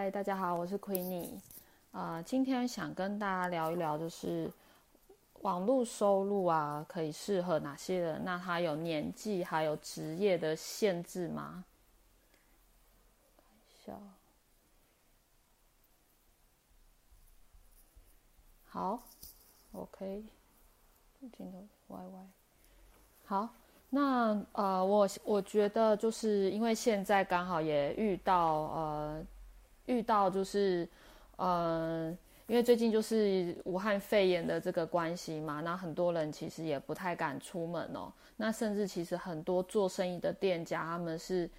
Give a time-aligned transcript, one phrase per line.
[0.00, 1.40] 嗨，大家好，我是 Queenie。
[1.90, 4.48] 啊，今天想跟大家聊一聊，就是
[5.40, 8.24] 网络收入啊，可以适合哪些人？
[8.24, 11.64] 那它有年纪还有职业的限制吗？
[13.84, 14.00] 笑。
[18.66, 19.02] 好
[19.72, 20.22] ，OK，
[21.36, 22.26] 镜头歪歪。
[23.24, 23.48] 好。
[23.90, 29.26] 那呃，我我觉得就是因为现在刚好也遇到呃，
[29.88, 30.88] 遇到就是
[31.36, 38.12] 呃，因为最近就是武汉肺炎的这个关系嘛，那很多人其实也不太敢出门哦。
[38.36, 41.50] 那甚至其实很多做生意的店家，他们是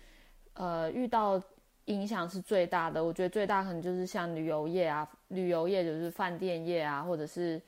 [0.53, 1.41] 呃遇到
[1.85, 3.03] 影响是最大的。
[3.03, 7.61] 我觉得最大可能就是像旅游业啊，旅游业就是饭店业啊，或者是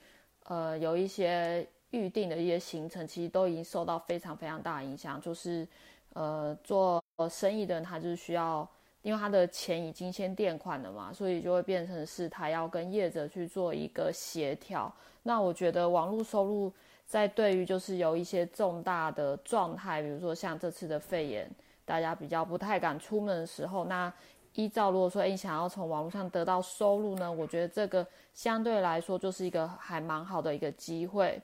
[0.45, 1.67] 呃有一些。
[1.91, 5.19] 预定的一些行程，其实都已经受到非常非常大的影响。
[5.19, 5.67] 就是，
[6.13, 8.65] 呃，做生意的人他就是需要，
[9.01, 14.93] 因为他的钱已经先垫款了嘛，所以就会变成是他要跟业者去做一个协调。
[15.23, 16.71] 那我觉得网络收入
[17.05, 21.49] 在对于就是有一些重大的状态，比如说像这次的肺炎，
[21.85, 24.11] 大家比较不太敢出门的时候，那
[24.53, 31.41] 依照如果说你想要从网络上得到收入呢，我觉得这个相对来说就是一个还蛮好的一个机会。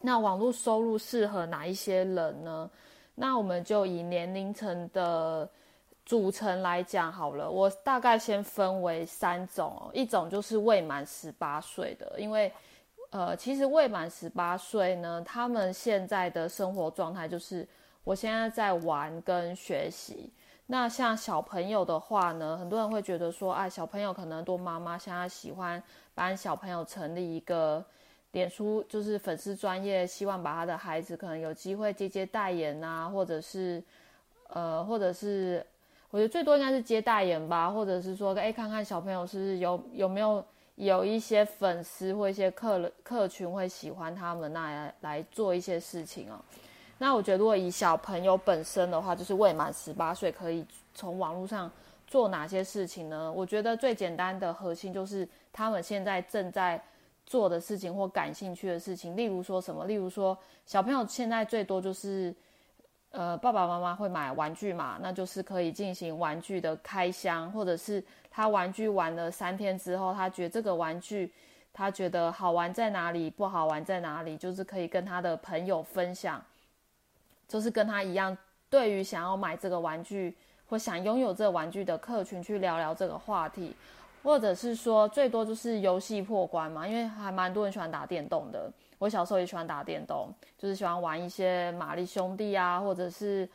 [0.00, 2.70] 那网络收入适合哪一些人呢？
[3.14, 5.48] 那我们就以年龄层的
[6.06, 7.50] 组成来讲好了。
[7.50, 12.50] 我大概先分为三种哦，一种就是未满十八岁的，因为
[13.10, 17.68] 呃，其实未满十八岁呢，他们现在的生活状态就是
[18.04, 20.32] 我现在在玩跟学习。
[20.68, 25.82] 那像小朋友的话呢，很多人会觉得说，哎，小朋友可能多妈妈现在喜欢
[26.14, 27.84] 帮小朋友成立一个。
[28.32, 33.82] 脸书就是粉丝专业，希望把他的孩子可能有机会接接代言啊，或者是，
[34.48, 35.64] 呃，或者是，
[36.10, 40.44] 我觉得最多应该是接代言吧，或者是说，哎，看看小朋友是不是有有没有
[40.76, 46.38] 有一些粉丝或一些客客群会喜欢他们，那来来做一些事情哦。
[46.98, 50.64] 那我觉得如果以小朋友本身的话，就是未满十八岁可以
[50.94, 51.70] 从网络上
[52.06, 53.32] 做哪些事情呢？
[53.32, 56.82] 我觉得最简单的核心就是他们现在正在。
[57.28, 59.84] 做的事情或感兴趣的事情，例如说什么？
[59.86, 62.32] 例如说，小朋友现在最多就是，
[63.16, 71.32] 呃，爸爸妈妈会买玩具嘛，那就是可以进行玩具的开箱，或者是他玩具玩了三天之后，他觉得这个玩具
[71.72, 76.42] 他觉得好玩在哪里，不好玩在哪里，就是可以跟他的朋友分享，
[77.48, 78.36] 就是跟他一样，
[78.68, 80.36] 对于想要买这个玩具
[80.68, 83.74] 或想拥有这个玩具的客群去聊聊这个话题。
[84.22, 88.68] 或者是说，最多就是游戏破关嘛，因为还蛮多人喜欢打电动的。
[88.98, 93.48] 我小时候也喜欢打电动，就是喜欢玩一些玛丽兄弟啊，或者是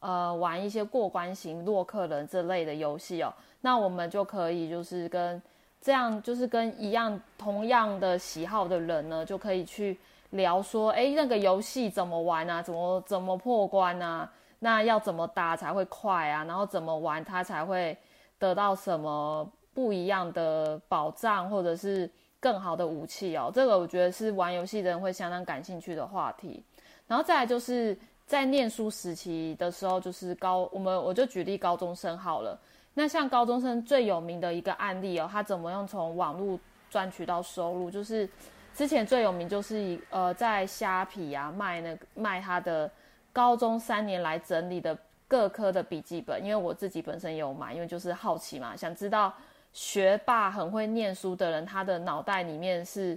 [0.00, 3.32] 呃玩一些过关型洛克人这类的游戏哦。
[3.60, 5.40] 那我们就可以就是跟
[5.80, 9.98] 这样，就是跟一样同样的喜好的人呢，就可以去
[10.30, 12.62] 聊说，哎，那个游戏怎么玩啊？
[12.62, 14.30] 怎么怎么破关啊？
[14.58, 16.44] 那要怎么打才会快啊？
[16.44, 17.96] 然后怎么玩它才会
[18.38, 19.50] 得到什么？
[19.74, 22.10] 不一样的宝藏，或者是
[22.40, 26.62] 更好的武器哦，这个我觉得是玩游戏的人会相当感兴趣的话题。
[27.06, 32.58] 然后再来就是在念书时期的时候，就是高我们我就举例高中生好了。
[32.94, 36.58] 那像高中生最有名的一个案例哦，他怎么样从网络
[36.90, 37.90] 赚取到收入？
[37.90, 38.28] 就是
[38.74, 42.90] 之前最有名就是呃在虾皮啊卖那个卖他的
[43.32, 44.96] 高中三年来整理的
[45.26, 49.32] 各科的笔记本，因为我自己本身也有买，因为就是好奇嘛，想知道。
[49.72, 53.16] 学霸很会念书的人，他的脑袋里面是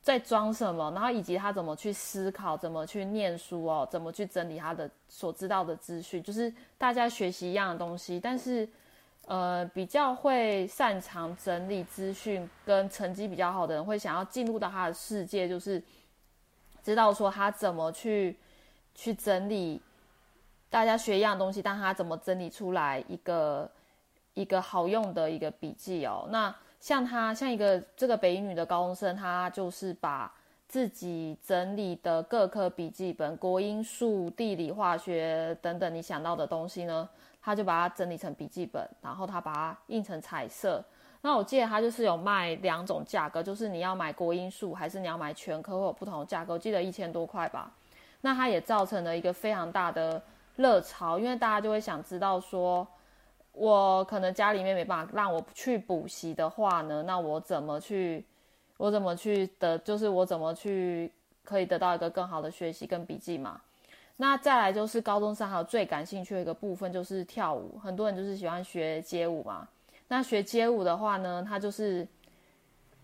[0.00, 0.90] 在装什么？
[0.92, 6.22] 然后以及他怎么去思考，怎么去念书哦，怎么去整理他的所知道的资讯？
[6.22, 8.66] 就是大家学习一样的东西，但是
[9.26, 15.82] 呃，比较会擅长整理资讯跟成绩比较好的人，会想要进入到他的世界，就是
[16.82, 18.34] 知道说他怎么去
[18.94, 19.82] 去整理
[20.70, 23.70] 大家学一样东西，但他怎么整理出来一个。
[24.34, 30.32] 一个好用的一个笔记哦，那像他像一个这个北女的高中生，他就是把
[30.68, 37.08] 自己整理的各科笔记本，国英数、地理、化学等等你想到的东西呢，
[37.42, 40.84] 他就把它整理成笔记本，然后他把它印成彩色。
[41.20, 46.52] 那我记得他就是有卖两种价格，就是你要买国英数还是你要买全科，会有不同的价格。
[46.52, 47.72] 我记得一千多块吧。
[48.20, 50.22] 那它也造成了一个非常大的
[50.54, 52.86] 热潮，因为大家就会想知道说。
[53.58, 58.24] 我可能家里面没办法让我去补习的话呢，那我怎么去？
[58.76, 59.76] 我怎么去得？
[59.78, 61.10] 就是我怎么去
[61.44, 63.60] 可以得到一个更好的学习跟笔记嘛？
[64.16, 69.66] 那再来就是高中生还有最感兴趣的一个部分就是跳舞，很多人就是喜欢学街舞嘛。
[70.06, 72.06] 那学街舞的话呢，它就是，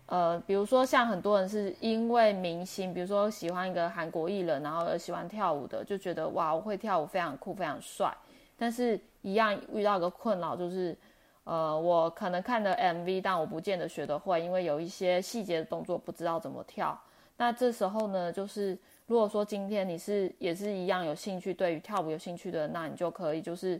[0.05, 8.15] 呃，比如说像很多人是因为明星，比如说喜欢一个韩国艺人，然后而喜欢跳舞的，就觉得哇，我会跳舞非常酷，非常帅。
[8.57, 10.97] 但是，一样遇到个困扰，就是，
[11.43, 16.97] 呃，我可能看的 MV，但我不见得学得会，因为有一些细节的动作不知道怎么跳。
[17.35, 23.79] 那这时候呢，就是如果说今天你是也是一样有兴趣，对于跳舞有兴趣的，那你就可以就是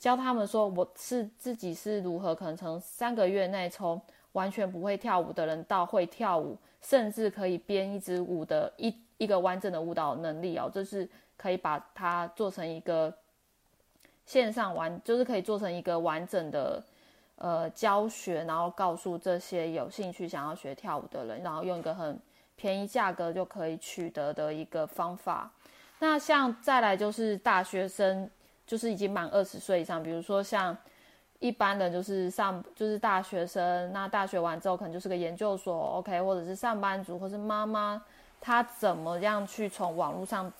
[0.00, 4.00] 教他们说，我是自己是如何可能从三个月内从
[4.32, 13.14] 完全不会跳舞的人到会跳舞，甚至可以编一支舞的一一个完整的舞蹈能力哦，就是可以把它做成一个。
[14.28, 16.84] 线上完就是可以做成一个完整的
[17.36, 22.20] 呃教学，然后告诉这些有兴趣想要学跳舞的人，然后用一个很
[22.54, 25.50] 便宜价格就可以取得的一个方法。
[25.98, 28.30] 那像再来就是大学生，
[28.66, 30.76] 就是已经满二十岁以上，比如说像
[31.38, 38.04] 一般的就是上就是大学生，那大学完之后可能就是个研究所，OK，或者是上班族或是妈妈，
[38.42, 40.52] 他怎么样去从网络上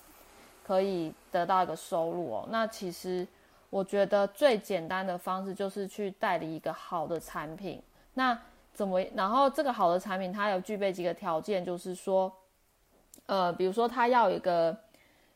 [0.65, 2.49] 可以得到一个收入哦？
[2.51, 3.29] 那其实。
[3.71, 7.83] 我觉得最简单的方式就是去代理一个好的产品。
[8.15, 8.39] 那
[8.73, 9.01] 怎么？
[9.15, 12.33] 然后这个好的产品它有具备几个条件，就是说，
[13.27, 14.77] 呃，比如说它要有一个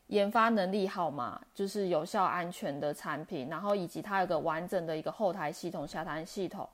[0.07, 6.67] 研发能力好嘛，就是有效安全的产品，然后以及它有个完整的一个后台系统、下单系统。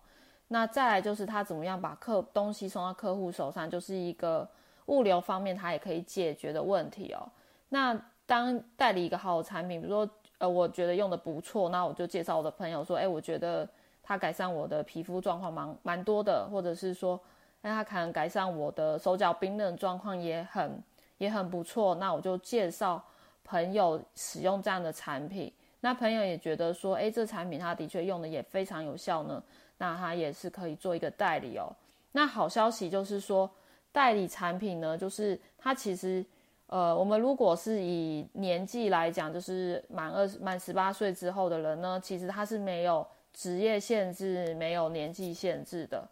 [0.47, 4.47] 那再来就是它怎么样把客东西送到客户手上，就是一个
[4.87, 7.29] 物流方面它也可以解决的问题哦。
[7.69, 7.93] 那
[8.29, 10.07] 当代理一个好的产品，比如说。
[10.39, 13.67] 呃，我觉得用的不错，那我就介绍我的朋友说，哎，我觉得
[14.01, 17.19] 它改善我的皮肤状况蛮蛮多的，或者是说，
[17.61, 20.81] 哎，它可能改善我的手脚冰冷状况也很
[21.17, 23.03] 也很不错，那我就介绍
[23.43, 25.51] 朋友使用这样的产品，
[25.81, 29.43] 那朋友也觉得说，哎，这产品它的确用的也非常有效呢，
[29.77, 31.67] 那他也是可以做一个代理哦。
[32.13, 33.51] 那好消息就是说，
[33.91, 36.25] 代理产品呢，就是它其实。
[36.71, 46.07] 呃，我们如果是以年纪来讲，就是满二满十八岁之后的人呢，其实他是没有职业限制、没有年纪限制的。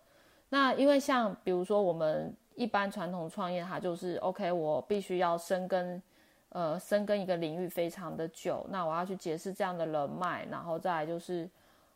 [0.50, 6.02] 那因为像比如说我们一般传统创业，它就是 OK，我必须要深耕，
[6.50, 8.66] 呃，深耕一个领域非常的久。
[8.70, 11.48] 那我要去结识这样的人脉，然后再来就是，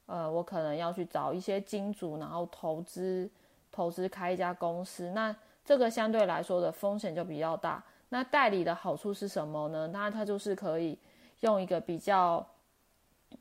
[0.05, 3.27] 呃，我可能要去找一些金主，然后投资
[3.71, 5.09] 投资开一家公司。
[5.09, 5.35] 那
[5.65, 7.83] 这个相对来说的风险就比较大。
[8.13, 9.87] 那代理的好处是什么呢？
[9.87, 10.99] 那它就是可以
[11.39, 12.45] 用一个比较，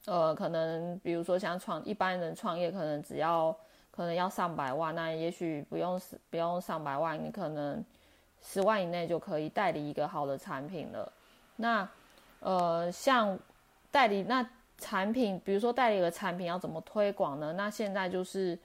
[0.07, 3.53] 呃，可能比如说像创一般人创业，可能只要
[3.91, 6.01] 可能要上百万，那也许不用
[6.31, 7.85] 不用上百万，你可能
[8.41, 11.13] 十万以内就可以代理一个好的产品了。
[11.57, 11.89] 那
[12.39, 13.37] 呃，像
[13.91, 17.53] 代理那产品，比如说代理的产品要怎么推广呢？
[17.55, 18.57] 那现在就是。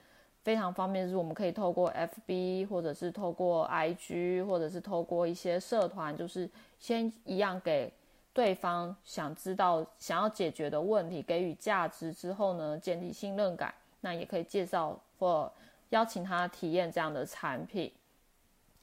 [0.46, 6.48] 非常方便，就是我们可以透过 FB，或者是透过 IG，或者是透过一些社团，就是
[6.78, 7.92] 先一样给
[8.32, 13.74] 对方想知道、想要解决的问题给予价值之后呢，建立信任感。
[14.00, 15.52] 那也可以介绍或
[15.88, 17.90] 邀请他体验这样的产品。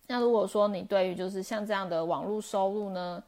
[0.06, 3.24] 那如果说你对于就是像这样的网络收入呢，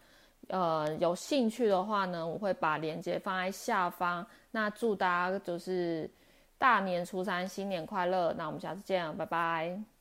[0.49, 4.27] 呃，有兴趣的话呢，我会把链接放在下方。
[4.51, 6.09] 那祝大家就是。
[6.57, 8.33] 大年初三，新年快乐！
[8.33, 9.94] 那我们下次见，拜拜。